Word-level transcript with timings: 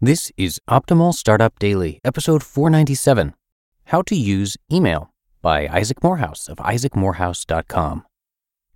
This 0.00 0.32
is 0.36 0.60
Optimal 0.68 1.14
Startup 1.14 1.56
Daily, 1.60 2.00
episode 2.04 2.42
497 2.42 3.32
How 3.86 4.02
to 4.02 4.16
Use 4.16 4.56
Email 4.70 5.14
by 5.40 5.68
Isaac 5.68 6.02
Morehouse 6.02 6.48
of 6.48 6.58
isaacmorehouse.com. 6.58 8.04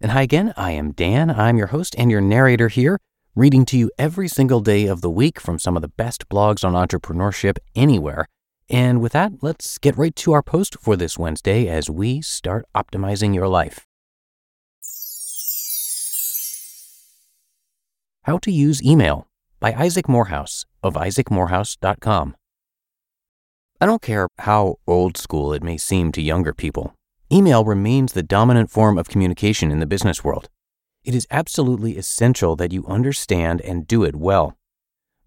And 0.01 0.13
hi 0.13 0.23
again, 0.23 0.55
I 0.57 0.71
am 0.71 0.93
Dan. 0.93 1.29
I'm 1.29 1.59
your 1.59 1.67
host 1.67 1.97
and 1.99 2.09
your 2.09 2.21
narrator 2.21 2.69
here, 2.69 3.01
reading 3.35 3.65
to 3.67 3.77
you 3.77 3.91
every 3.99 4.29
single 4.29 4.61
day 4.61 4.87
of 4.87 5.01
the 5.01 5.11
week 5.11 5.41
from 5.41 5.59
some 5.59 5.75
of 5.75 5.83
the 5.83 5.89
best 5.89 6.29
blogs 6.29 6.65
on 6.65 6.75
entrepreneurship 6.75 7.59
anywhere. 7.75 8.27
And 8.71 9.01
with 9.01 9.11
that, 9.13 9.43
let's 9.43 9.77
get 9.79 9.99
right 9.99 10.15
to 10.15 10.33
our 10.33 10.43
post 10.43 10.77
for 10.81 10.95
this 10.95 11.19
Wednesday 11.19 11.67
as 11.67 11.91
we 11.91 12.23
start 12.23 12.65
optimizing 12.77 13.35
your 13.35 13.49
life. 13.49 13.85
How 18.23 18.39
to 18.39 18.53
Use 18.53 18.81
Email 18.85 19.27
by 19.59 19.73
Isaac 19.73 20.09
Morehouse 20.09 20.65
of 20.83 20.95
isaacmorehouse.com. 20.95 22.37
I 23.81 23.87
don't 23.87 24.03
care 24.03 24.29
how 24.39 24.77
old 24.87 25.17
school 25.17 25.53
it 25.53 25.63
may 25.63 25.77
seem 25.77 26.11
to 26.13 26.23
younger 26.23 26.53
people, 26.53 26.95
email 27.33 27.65
remains 27.65 28.13
the 28.13 28.23
dominant 28.23 28.71
form 28.71 28.99
of 28.99 29.09
communication 29.09 29.71
in 29.71 29.81
the 29.81 29.87
business 29.87 30.25
world. 30.25 30.49
It 31.05 31.15
is 31.15 31.27
absolutely 31.31 31.97
essential 31.97 32.57
that 32.57 32.73
you 32.73 32.87
understand 32.87 33.61
and 33.61 33.87
do 33.87 34.03
it 34.05 34.17
well. 34.17 34.57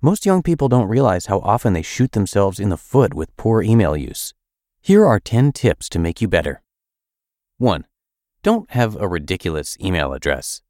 Most 0.01 0.25
young 0.25 0.41
people 0.43 0.67
don't 0.67 0.87
realize 0.87 1.27
how 1.27 1.39
often 1.39 1.73
they 1.73 1.81
shoot 1.81 2.11
themselves 2.11 2.59
in 2.59 2.69
the 2.69 2.77
foot 2.77 3.13
with 3.13 3.35
poor 3.37 3.61
email 3.61 3.95
use. 3.95 4.33
Here 4.81 5.05
are 5.05 5.19
10 5.19 5.51
tips 5.51 5.87
to 5.89 5.99
make 5.99 6.21
you 6.21 6.27
better. 6.27 6.61
1. 7.57 7.85
Don't 8.43 8.69
have 8.71 8.95
a 8.95 9.07
ridiculous 9.07 9.77
email 9.79 10.11
address. 10.13 10.61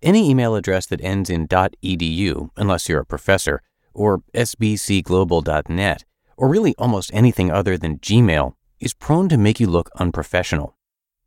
Any 0.00 0.30
email 0.30 0.54
address 0.54 0.86
that 0.86 1.02
ends 1.02 1.28
in 1.28 1.46
.edu, 1.46 2.50
unless 2.56 2.88
you're 2.88 3.00
a 3.00 3.06
professor, 3.06 3.60
or 3.98 4.22
sbcglobal.net, 4.34 6.04
or 6.36 6.48
really 6.48 6.74
almost 6.78 7.10
anything 7.12 7.50
other 7.50 7.76
than 7.76 7.98
Gmail, 7.98 8.54
is 8.80 8.94
prone 8.94 9.28
to 9.28 9.36
make 9.36 9.58
you 9.60 9.66
look 9.66 9.90
unprofessional. 9.96 10.76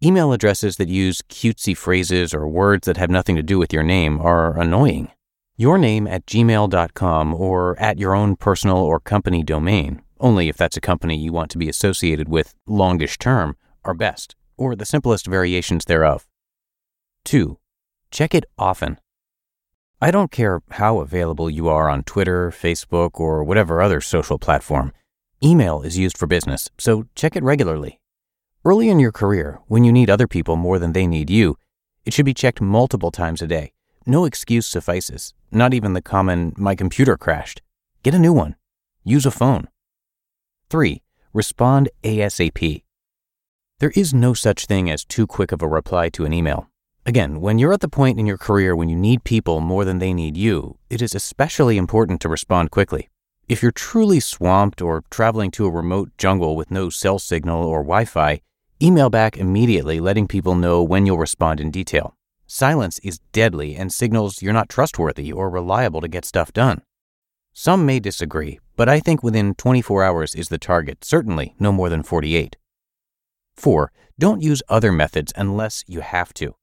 Email 0.03 0.33
addresses 0.33 0.77
that 0.77 0.87
use 0.87 1.21
cutesy 1.29 1.77
phrases 1.77 2.33
or 2.33 2.47
words 2.47 2.87
that 2.87 2.97
have 2.97 3.09
nothing 3.09 3.35
to 3.35 3.43
do 3.43 3.59
with 3.59 3.71
your 3.71 3.83
name 3.83 4.19
are 4.19 4.57
annoying. 4.59 5.11
Your 5.57 5.77
name 5.77 6.07
at 6.07 6.25
gmail.com 6.25 7.33
or 7.35 7.77
at 7.77 7.99
your 7.99 8.15
own 8.15 8.35
personal 8.35 8.77
or 8.77 8.99
company 8.99 9.43
domain, 9.43 10.01
only 10.19 10.49
if 10.49 10.57
that's 10.57 10.77
a 10.77 10.81
company 10.81 11.17
you 11.17 11.31
want 11.31 11.51
to 11.51 11.59
be 11.59 11.69
associated 11.69 12.29
with 12.29 12.55
longish 12.65 13.19
term, 13.19 13.55
are 13.83 13.93
best, 13.93 14.35
or 14.57 14.75
the 14.75 14.85
simplest 14.85 15.27
variations 15.27 15.85
thereof. 15.85 16.25
2. 17.25 17.57
Check 18.09 18.33
it 18.33 18.45
often. 18.57 18.97
I 20.03 20.09
don't 20.09 20.31
care 20.31 20.63
how 20.71 20.97
available 20.99 21.47
you 21.47 21.67
are 21.67 21.87
on 21.87 22.01
Twitter, 22.01 22.49
Facebook, 22.49 23.19
or 23.19 23.43
whatever 23.43 23.83
other 23.83 24.01
social 24.01 24.39
platform. 24.39 24.93
Email 25.43 25.83
is 25.83 25.95
used 25.95 26.17
for 26.17 26.25
business, 26.25 26.69
so 26.79 27.05
check 27.13 27.35
it 27.35 27.43
regularly. 27.43 27.99
Early 28.65 28.89
in 28.89 28.99
your 28.99 29.11
career, 29.11 29.59
when 29.67 29.83
you 29.83 29.91
need 29.91 30.09
other 30.09 30.27
people 30.27 30.55
more 30.55 30.79
than 30.79 30.93
they 30.93 31.05
need 31.05 31.29
you, 31.29 31.55
it 32.03 32.15
should 32.15 32.25
be 32.25 32.33
checked 32.33 32.59
multiple 32.59 33.11
times 33.11 33.43
a 33.43 33.47
day. 33.47 33.73
No 34.07 34.25
excuse 34.25 34.65
suffices, 34.65 35.35
not 35.51 35.71
even 35.71 35.93
the 35.93 36.01
common, 36.01 36.53
my 36.57 36.73
computer 36.73 37.15
crashed. 37.15 37.61
Get 38.01 38.15
a 38.15 38.19
new 38.19 38.33
one. 38.33 38.55
Use 39.03 39.27
a 39.27 39.31
phone. 39.31 39.67
3. 40.71 41.03
Respond 41.31 41.89
ASAP. 42.03 42.81
There 43.77 43.93
is 43.95 44.15
no 44.15 44.33
such 44.33 44.65
thing 44.65 44.89
as 44.89 45.05
too 45.05 45.27
quick 45.27 45.51
of 45.51 45.61
a 45.61 45.67
reply 45.67 46.09
to 46.09 46.25
an 46.25 46.33
email. 46.33 46.70
Again, 47.03 47.41
when 47.41 47.57
you're 47.57 47.73
at 47.73 47.81
the 47.81 47.89
point 47.89 48.19
in 48.19 48.27
your 48.27 48.37
career 48.37 48.75
when 48.75 48.87
you 48.87 48.95
need 48.95 49.23
people 49.23 49.59
more 49.59 49.85
than 49.85 49.97
they 49.97 50.13
need 50.13 50.37
you, 50.37 50.77
it 50.87 51.01
is 51.01 51.15
especially 51.15 51.77
important 51.77 52.21
to 52.21 52.29
respond 52.29 52.69
quickly. 52.69 53.09
If 53.47 53.63
you're 53.63 53.71
truly 53.71 54.19
swamped 54.19 54.83
or 54.83 55.03
traveling 55.09 55.49
to 55.51 55.65
a 55.65 55.71
remote 55.71 56.11
jungle 56.19 56.55
with 56.55 56.69
no 56.69 56.91
cell 56.91 57.17
signal 57.17 57.65
or 57.65 57.79
Wi 57.79 58.05
Fi, 58.05 58.41
email 58.79 59.09
back 59.09 59.35
immediately 59.35 59.99
letting 59.99 60.27
people 60.27 60.53
know 60.53 60.83
when 60.83 61.07
you'll 61.07 61.17
respond 61.17 61.59
in 61.59 61.71
detail. 61.71 62.15
Silence 62.45 62.99
is 62.99 63.19
deadly 63.31 63.75
and 63.75 63.91
signals 63.91 64.43
you're 64.43 64.53
not 64.53 64.69
trustworthy 64.69 65.31
or 65.31 65.49
reliable 65.49 66.01
to 66.01 66.07
get 66.07 66.23
stuff 66.23 66.53
done. 66.53 66.83
Some 67.51 67.83
may 67.83 67.99
disagree, 67.99 68.59
but 68.75 68.87
I 68.87 68.99
think 68.99 69.23
within 69.23 69.55
24 69.55 70.03
hours 70.03 70.35
is 70.35 70.49
the 70.49 70.59
target, 70.59 71.03
certainly 71.03 71.55
no 71.59 71.71
more 71.71 71.89
than 71.89 72.03
48. 72.03 72.57
4. 73.55 73.91
Don't 74.19 74.43
use 74.43 74.61
other 74.69 74.91
methods 74.91 75.33
unless 75.35 75.83
you 75.87 76.01
have 76.01 76.31
to. 76.35 76.55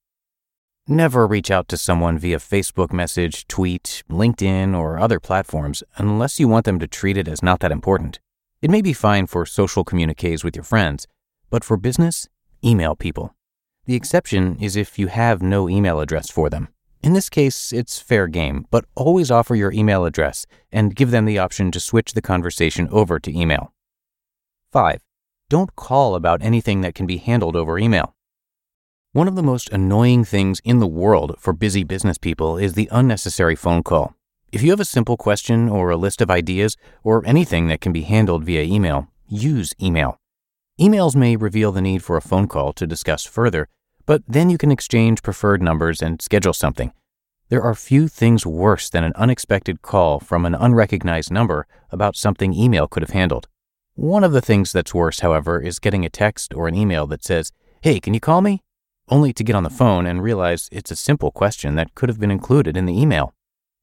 Never 0.90 1.26
reach 1.26 1.50
out 1.50 1.68
to 1.68 1.76
someone 1.76 2.16
via 2.16 2.38
Facebook 2.38 2.94
message, 2.94 3.46
tweet, 3.46 4.02
LinkedIn, 4.08 4.74
or 4.74 4.98
other 4.98 5.20
platforms 5.20 5.82
unless 5.96 6.40
you 6.40 6.48
want 6.48 6.64
them 6.64 6.78
to 6.78 6.86
treat 6.86 7.18
it 7.18 7.28
as 7.28 7.42
not 7.42 7.60
that 7.60 7.70
important. 7.70 8.20
It 8.62 8.70
may 8.70 8.80
be 8.80 8.94
fine 8.94 9.26
for 9.26 9.44
social 9.44 9.84
communiques 9.84 10.42
with 10.42 10.56
your 10.56 10.64
friends, 10.64 11.06
but 11.50 11.62
for 11.62 11.76
business, 11.76 12.26
email 12.64 12.96
people. 12.96 13.34
The 13.84 13.96
exception 13.96 14.56
is 14.62 14.76
if 14.76 14.98
you 14.98 15.08
have 15.08 15.42
no 15.42 15.68
email 15.68 16.00
address 16.00 16.30
for 16.30 16.48
them. 16.48 16.68
In 17.02 17.12
this 17.12 17.28
case, 17.28 17.70
it's 17.70 18.00
fair 18.00 18.26
game, 18.26 18.64
but 18.70 18.86
always 18.94 19.30
offer 19.30 19.54
your 19.54 19.70
email 19.72 20.06
address 20.06 20.46
and 20.72 20.96
give 20.96 21.10
them 21.10 21.26
the 21.26 21.38
option 21.38 21.70
to 21.72 21.80
switch 21.80 22.14
the 22.14 22.22
conversation 22.22 22.88
over 22.90 23.18
to 23.18 23.38
email. 23.38 23.74
5. 24.72 25.02
Don't 25.50 25.76
call 25.76 26.14
about 26.14 26.42
anything 26.42 26.80
that 26.80 26.94
can 26.94 27.04
be 27.04 27.18
handled 27.18 27.56
over 27.56 27.78
email. 27.78 28.14
One 29.12 29.26
of 29.26 29.36
the 29.36 29.42
most 29.42 29.70
annoying 29.70 30.26
things 30.26 30.60
in 30.64 30.80
the 30.80 30.86
world 30.86 31.36
for 31.38 31.54
busy 31.54 31.82
business 31.82 32.18
people 32.18 32.58
is 32.58 32.74
the 32.74 32.90
unnecessary 32.92 33.56
phone 33.56 33.82
call. 33.82 34.14
If 34.52 34.62
you 34.62 34.68
have 34.68 34.80
a 34.80 34.84
simple 34.84 35.16
question 35.16 35.66
or 35.66 35.88
a 35.88 35.96
list 35.96 36.20
of 36.20 36.30
ideas 36.30 36.76
or 37.02 37.22
anything 37.24 37.68
that 37.68 37.80
can 37.80 37.90
be 37.90 38.02
handled 38.02 38.44
via 38.44 38.62
email, 38.64 39.08
use 39.26 39.72
email. 39.80 40.18
Emails 40.78 41.16
may 41.16 41.36
reveal 41.36 41.72
the 41.72 41.80
need 41.80 42.04
for 42.04 42.18
a 42.18 42.20
phone 42.20 42.48
call 42.48 42.74
to 42.74 42.86
discuss 42.86 43.24
further, 43.24 43.66
but 44.04 44.22
then 44.28 44.50
you 44.50 44.58
can 44.58 44.70
exchange 44.70 45.22
preferred 45.22 45.62
numbers 45.62 46.02
and 46.02 46.20
schedule 46.20 46.52
something. 46.52 46.92
There 47.48 47.62
are 47.62 47.74
few 47.74 48.08
things 48.08 48.44
worse 48.44 48.90
than 48.90 49.04
an 49.04 49.14
unexpected 49.16 49.80
call 49.80 50.20
from 50.20 50.44
an 50.44 50.54
unrecognized 50.54 51.32
number 51.32 51.66
about 51.90 52.14
something 52.14 52.52
email 52.52 52.86
could 52.86 53.02
have 53.02 53.16
handled. 53.16 53.48
One 53.94 54.22
of 54.22 54.32
the 54.32 54.42
things 54.42 54.70
that's 54.70 54.92
worse, 54.92 55.20
however, 55.20 55.62
is 55.62 55.78
getting 55.78 56.04
a 56.04 56.10
text 56.10 56.52
or 56.52 56.68
an 56.68 56.74
email 56.74 57.06
that 57.06 57.24
says, 57.24 57.52
Hey, 57.80 58.00
can 58.00 58.12
you 58.12 58.20
call 58.20 58.42
me? 58.42 58.62
Only 59.10 59.32
to 59.32 59.44
get 59.44 59.56
on 59.56 59.62
the 59.62 59.70
phone 59.70 60.06
and 60.06 60.22
realize 60.22 60.68
it's 60.72 60.90
a 60.90 60.96
simple 60.96 61.30
question 61.30 61.74
that 61.76 61.94
could 61.94 62.08
have 62.08 62.20
been 62.20 62.30
included 62.30 62.76
in 62.76 62.86
the 62.86 63.00
email. 63.00 63.34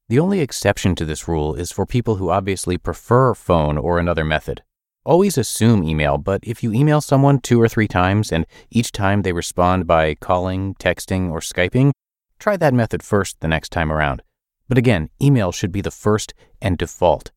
The 0.08 0.20
only 0.20 0.40
exception 0.40 0.94
to 0.96 1.06
this 1.06 1.28
rule 1.28 1.56
is 1.56 1.72
for 1.72 1.86
people 1.86 2.18
who 2.18 2.30
obviously 2.30 2.78
prefer 2.78 3.34
phone 3.34 3.78
or 3.78 3.98
another 3.98 4.24
method. 4.24 4.62
Always 5.04 5.38
assume 5.38 5.84
email, 5.84 6.18
but 6.18 6.42
if 6.44 6.64
you 6.64 6.72
email 6.74 7.02
someone 7.02 7.40
two 7.40 7.62
or 7.62 7.68
three 7.68 7.88
times 7.88 8.32
and 8.32 8.46
each 8.70 8.92
time 8.92 9.22
they 9.22 9.34
respond 9.34 9.88
by 9.88 10.16
calling, 10.16 10.76
texting, 10.76 11.32
or 11.32 11.40
Skyping, 11.40 11.92
try 12.40 12.58
that 12.58 12.74
method 12.74 13.04
first 13.04 13.40
the 13.40 13.48
next 13.48 13.70
time 13.70 13.92
around. 13.92 14.24
But 14.68 14.78
again, 14.78 15.10
email 15.22 15.52
should 15.52 15.72
be 15.72 15.82
the 15.82 15.92
first 15.92 16.34
and 16.62 16.78
default. 16.78 17.32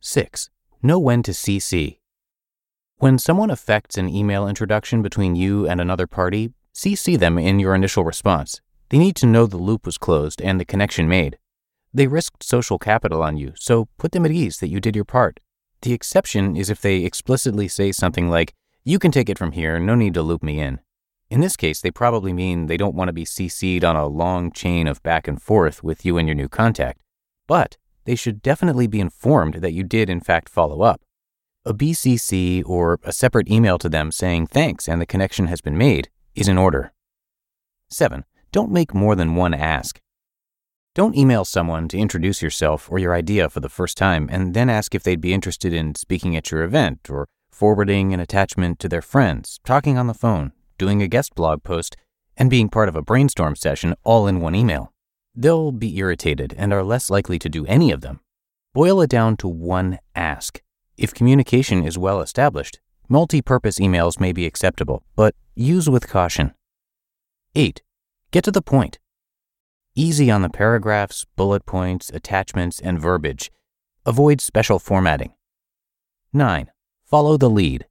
6. 0.00 0.50
Know 0.82 0.98
when 0.98 1.22
to 1.22 1.32
CC. 1.32 1.98
When 2.98 3.18
someone 3.18 3.50
affects 3.50 3.98
an 3.98 4.08
email 4.08 4.46
introduction 4.46 5.02
between 5.02 5.34
you 5.34 5.66
and 5.66 5.80
another 5.80 6.06
party, 6.06 6.52
CC 6.76 7.18
them 7.18 7.38
in 7.38 7.58
your 7.58 7.74
initial 7.74 8.04
response. 8.04 8.60
They 8.90 8.98
need 8.98 9.16
to 9.16 9.26
know 9.26 9.46
the 9.46 9.56
loop 9.56 9.86
was 9.86 9.96
closed 9.96 10.42
and 10.42 10.60
the 10.60 10.64
connection 10.66 11.08
made. 11.08 11.38
They 11.94 12.06
risked 12.06 12.42
social 12.42 12.78
capital 12.78 13.22
on 13.22 13.38
you, 13.38 13.54
so 13.56 13.88
put 13.96 14.12
them 14.12 14.26
at 14.26 14.30
ease 14.30 14.58
that 14.58 14.68
you 14.68 14.78
did 14.78 14.94
your 14.94 15.06
part. 15.06 15.40
The 15.80 15.94
exception 15.94 16.54
is 16.54 16.68
if 16.68 16.82
they 16.82 16.98
explicitly 16.98 17.66
say 17.66 17.92
something 17.92 18.28
like, 18.28 18.52
You 18.84 18.98
can 18.98 19.10
take 19.10 19.30
it 19.30 19.38
from 19.38 19.52
here, 19.52 19.80
no 19.80 19.94
need 19.94 20.12
to 20.14 20.22
loop 20.22 20.42
me 20.42 20.60
in. 20.60 20.80
In 21.30 21.40
this 21.40 21.56
case, 21.56 21.80
they 21.80 21.90
probably 21.90 22.34
mean 22.34 22.66
they 22.66 22.76
don't 22.76 22.94
want 22.94 23.08
to 23.08 23.14
be 23.14 23.24
CC'd 23.24 23.82
on 23.82 23.96
a 23.96 24.06
long 24.06 24.52
chain 24.52 24.86
of 24.86 25.02
back 25.02 25.26
and 25.26 25.40
forth 25.40 25.82
with 25.82 26.04
you 26.04 26.18
and 26.18 26.28
your 26.28 26.34
new 26.34 26.48
contact. 26.48 27.00
But 27.46 27.78
they 28.04 28.14
should 28.14 28.42
definitely 28.42 28.86
be 28.86 29.00
informed 29.00 29.54
that 29.54 29.72
you 29.72 29.82
did, 29.82 30.10
in 30.10 30.20
fact, 30.20 30.50
follow 30.50 30.82
up. 30.82 31.00
A 31.64 31.72
BCC 31.72 32.62
or 32.66 33.00
a 33.02 33.12
separate 33.12 33.50
email 33.50 33.78
to 33.78 33.88
them 33.88 34.12
saying 34.12 34.48
thanks 34.48 34.86
and 34.86 35.00
the 35.00 35.06
connection 35.06 35.46
has 35.46 35.62
been 35.62 35.78
made 35.78 36.10
is 36.36 36.48
in 36.48 36.58
order. 36.58 36.92
7. 37.90 38.24
Don't 38.52 38.70
make 38.70 38.94
more 38.94 39.14
than 39.14 39.34
one 39.34 39.54
ask. 39.54 40.00
Don't 40.94 41.16
email 41.16 41.44
someone 41.44 41.88
to 41.88 41.98
introduce 41.98 42.40
yourself 42.40 42.90
or 42.90 42.98
your 42.98 43.14
idea 43.14 43.50
for 43.50 43.60
the 43.60 43.68
first 43.68 43.98
time 43.98 44.28
and 44.30 44.54
then 44.54 44.70
ask 44.70 44.94
if 44.94 45.02
they'd 45.02 45.20
be 45.20 45.34
interested 45.34 45.72
in 45.72 45.94
speaking 45.94 46.36
at 46.36 46.50
your 46.50 46.62
event 46.62 47.10
or 47.10 47.26
forwarding 47.50 48.14
an 48.14 48.20
attachment 48.20 48.78
to 48.78 48.88
their 48.88 49.02
friends, 49.02 49.60
talking 49.64 49.98
on 49.98 50.06
the 50.06 50.14
phone, 50.14 50.52
doing 50.78 51.02
a 51.02 51.08
guest 51.08 51.34
blog 51.34 51.62
post, 51.62 51.96
and 52.36 52.50
being 52.50 52.68
part 52.68 52.88
of 52.88 52.96
a 52.96 53.02
brainstorm 53.02 53.56
session 53.56 53.94
all 54.04 54.26
in 54.26 54.40
one 54.40 54.54
email. 54.54 54.92
They'll 55.34 55.72
be 55.72 55.96
irritated 55.98 56.54
and 56.56 56.72
are 56.72 56.82
less 56.82 57.10
likely 57.10 57.38
to 57.40 57.48
do 57.48 57.66
any 57.66 57.90
of 57.90 58.00
them. 58.00 58.20
Boil 58.72 59.00
it 59.02 59.10
down 59.10 59.36
to 59.38 59.48
one 59.48 59.98
ask. 60.14 60.62
If 60.96 61.14
communication 61.14 61.84
is 61.84 61.98
well 61.98 62.20
established, 62.20 62.80
multi 63.08 63.42
purpose 63.42 63.78
emails 63.78 64.20
may 64.20 64.32
be 64.32 64.46
acceptable, 64.46 65.02
but 65.14 65.34
use 65.54 65.88
with 65.88 66.08
caution. 66.08 66.54
8. 67.54 67.82
Get 68.30 68.44
to 68.44 68.50
the 68.50 68.62
point. 68.62 68.98
Easy 69.94 70.30
on 70.30 70.42
the 70.42 70.50
paragraphs, 70.50 71.24
bullet 71.36 71.64
points, 71.64 72.10
attachments, 72.10 72.80
and 72.80 73.00
verbiage. 73.00 73.50
Avoid 74.04 74.40
special 74.40 74.78
formatting. 74.78 75.32
9. 76.32 76.70
Follow 77.04 77.36
the 77.36 77.48
lead. 77.48 77.86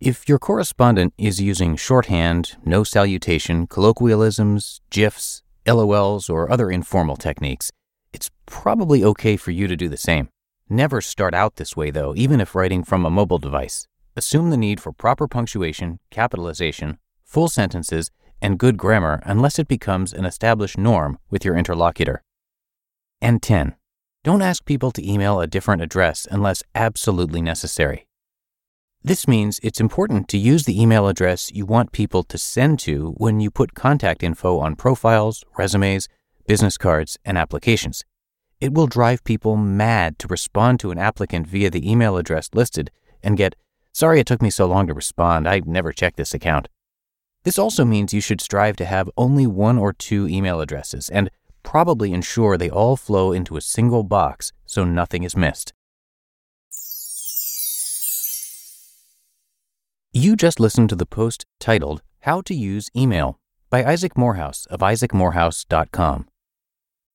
If 0.00 0.28
your 0.28 0.38
correspondent 0.38 1.12
is 1.18 1.40
using 1.40 1.74
shorthand, 1.74 2.56
no 2.64 2.84
salutation, 2.84 3.66
colloquialisms, 3.66 4.80
GIFs, 4.90 5.42
LOLs, 5.66 6.30
or 6.30 6.48
other 6.50 6.70
informal 6.70 7.16
techniques, 7.16 7.72
it's 8.12 8.30
probably 8.46 9.02
okay 9.02 9.36
for 9.36 9.50
you 9.50 9.66
to 9.66 9.76
do 9.76 9.88
the 9.88 9.96
same. 9.96 10.28
Never 10.68 11.00
start 11.00 11.34
out 11.34 11.56
this 11.56 11.76
way, 11.76 11.90
though, 11.90 12.14
even 12.14 12.40
if 12.40 12.54
writing 12.54 12.84
from 12.84 13.04
a 13.04 13.10
mobile 13.10 13.38
device. 13.38 13.88
Assume 14.18 14.50
the 14.50 14.56
need 14.56 14.80
for 14.80 14.90
proper 14.90 15.28
punctuation, 15.28 16.00
capitalization, 16.10 16.98
full 17.22 17.46
sentences, 17.46 18.10
and 18.42 18.58
good 18.58 18.76
grammar 18.76 19.22
unless 19.24 19.60
it 19.60 19.68
becomes 19.68 20.12
an 20.12 20.24
established 20.24 20.76
norm 20.76 21.20
with 21.30 21.44
your 21.44 21.56
interlocutor. 21.56 22.24
And 23.20 23.40
10. 23.40 23.76
Don't 24.24 24.42
ask 24.42 24.64
people 24.64 24.90
to 24.90 25.08
email 25.08 25.40
a 25.40 25.46
different 25.46 25.82
address 25.82 26.26
unless 26.32 26.64
absolutely 26.74 27.40
necessary. 27.40 28.08
This 29.04 29.28
means 29.28 29.60
it's 29.62 29.80
important 29.80 30.26
to 30.30 30.36
use 30.36 30.64
the 30.64 30.82
email 30.82 31.06
address 31.06 31.52
you 31.52 31.64
want 31.64 31.92
people 31.92 32.24
to 32.24 32.38
send 32.38 32.80
to 32.80 33.14
when 33.18 33.38
you 33.38 33.52
put 33.52 33.74
contact 33.74 34.24
info 34.24 34.58
on 34.58 34.74
profiles, 34.74 35.44
resumes, 35.56 36.08
business 36.48 36.76
cards, 36.76 37.18
and 37.24 37.38
applications. 37.38 38.04
It 38.60 38.74
will 38.74 38.88
drive 38.88 39.22
people 39.22 39.56
mad 39.56 40.18
to 40.18 40.26
respond 40.26 40.80
to 40.80 40.90
an 40.90 40.98
applicant 40.98 41.46
via 41.46 41.70
the 41.70 41.88
email 41.88 42.16
address 42.16 42.50
listed 42.52 42.90
and 43.22 43.36
get, 43.36 43.54
sorry 43.98 44.20
it 44.20 44.26
took 44.26 44.40
me 44.40 44.48
so 44.48 44.64
long 44.64 44.86
to 44.86 44.94
respond, 44.94 45.48
I've 45.48 45.66
never 45.66 45.92
checked 45.92 46.18
this 46.18 46.32
account. 46.32 46.68
This 47.42 47.58
also 47.58 47.84
means 47.84 48.14
you 48.14 48.20
should 48.20 48.40
strive 48.40 48.76
to 48.76 48.84
have 48.84 49.10
only 49.16 49.44
one 49.44 49.76
or 49.76 49.92
two 49.92 50.28
email 50.28 50.60
addresses 50.60 51.08
and 51.08 51.30
probably 51.64 52.12
ensure 52.12 52.56
they 52.56 52.70
all 52.70 52.96
flow 52.96 53.32
into 53.32 53.56
a 53.56 53.60
single 53.60 54.04
box 54.04 54.52
so 54.66 54.84
nothing 54.84 55.24
is 55.24 55.36
missed. 55.36 55.72
You 60.12 60.36
just 60.36 60.60
listened 60.60 60.90
to 60.90 60.96
the 60.96 61.04
post 61.04 61.44
titled 61.58 62.00
How 62.20 62.40
to 62.42 62.54
Use 62.54 62.88
Email 62.96 63.40
by 63.68 63.84
Isaac 63.84 64.16
Morehouse 64.16 64.64
of 64.66 64.78
isaacmorehouse.com. 64.78 66.28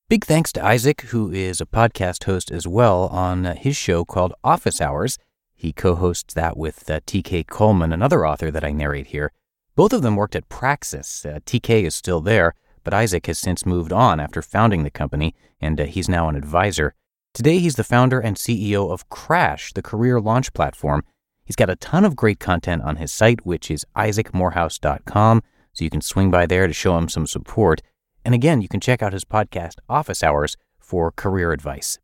Big 0.10 0.26
thanks 0.26 0.52
to 0.52 0.66
Isaac, 0.66 1.02
who 1.02 1.32
is 1.32 1.62
a 1.62 1.66
podcast 1.66 2.26
host 2.26 2.52
as 2.52 2.68
well 2.68 3.08
on 3.08 3.46
his 3.56 3.78
show 3.78 4.04
called 4.04 4.34
Office 4.44 4.82
Hours. 4.82 5.18
He 5.64 5.72
co 5.72 5.96
hosts 5.96 6.34
that 6.34 6.58
with 6.58 6.90
uh, 6.90 7.00
TK 7.08 7.48
Coleman, 7.48 7.94
another 7.94 8.28
author 8.28 8.52
that 8.52 8.66
I 8.66 8.74
narrate 8.74 9.08
here. 9.08 9.32
Both 9.78 9.94
of 9.94 10.02
them 10.02 10.18
worked 10.18 10.36
at 10.36 10.50
Praxis. 10.50 11.26
Uh, 11.26 11.40
TK 11.46 11.84
is 11.84 11.96
still 11.96 12.20
there, 12.20 12.54
but 12.84 12.94
Isaac 12.94 13.28
has 13.28 13.40
since 13.40 13.66
moved 13.66 13.94
on 13.94 14.20
after 14.20 14.42
founding 14.42 14.84
the 14.84 14.90
company, 14.90 15.34
and 15.62 15.80
uh, 15.80 15.86
he's 15.86 16.10
now 16.10 16.28
an 16.28 16.36
advisor. 16.36 16.96
Today, 17.34 17.60
he's 17.60 17.76
the 17.76 17.86
founder 17.86 18.20
and 18.20 18.36
CEO 18.36 18.92
of 18.92 19.08
Crash, 19.08 19.72
the 19.72 19.82
career 19.82 20.20
launch 20.20 20.52
platform. 20.52 21.02
He's 21.46 21.56
got 21.56 21.70
a 21.70 21.78
ton 21.78 22.04
of 22.04 22.18
great 22.18 22.42
content 22.42 22.82
on 22.82 22.98
his 22.98 23.14
site, 23.14 23.46
which 23.46 23.72
is 23.72 23.86
isaacmorehouse.com, 23.96 25.44
so 25.72 25.86
you 25.86 25.90
can 25.90 26.02
swing 26.02 26.30
by 26.30 26.46
there 26.46 26.68
to 26.68 26.74
show 26.74 26.98
him 26.98 27.08
some 27.08 27.26
support. 27.26 27.82
And 28.26 28.36
again, 28.36 28.62
you 28.62 28.68
can 28.68 28.82
check 28.82 29.02
out 29.02 29.14
his 29.14 29.24
podcast, 29.24 29.76
Office 29.88 30.24
Hours, 30.24 30.58
for 30.78 31.10
career 31.10 31.54
advice. 31.54 32.00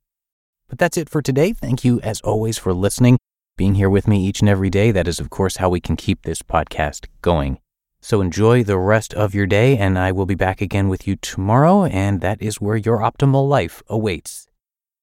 But 0.70 0.80
that's 0.80 0.96
it 0.96 1.10
for 1.10 1.22
today. 1.22 1.52
Thank 1.52 1.84
you, 1.84 2.00
as 2.00 2.22
always, 2.22 2.58
for 2.58 2.74
listening, 2.74 3.18
being 3.60 3.76
here 3.76 3.90
with 3.90 4.08
me 4.08 4.26
each 4.26 4.40
and 4.40 4.48
every 4.48 4.70
day. 4.70 4.90
That 4.90 5.06
is, 5.06 5.20
of 5.20 5.30
course, 5.30 5.58
how 5.58 5.68
we 5.68 5.82
can 5.82 5.98
keep 5.98 6.22
this 6.22 6.42
podcast 6.42 7.08
going. 7.22 7.60
So 8.00 8.22
enjoy 8.22 8.64
the 8.64 8.78
rest 8.78 9.14
of 9.14 9.36
your 9.36 9.48
day, 9.48 9.78
and 9.78 10.00
I 10.00 10.14
will 10.14 10.26
be 10.26 10.34
back 10.34 10.62
again 10.62 10.88
with 10.88 11.06
you 11.06 11.18
tomorrow, 11.18 11.84
and 11.84 12.22
that 12.22 12.42
is 12.42 12.62
where 12.62 12.78
your 12.78 13.00
optimal 13.00 13.50
life 13.50 13.84
awaits. 13.90 14.48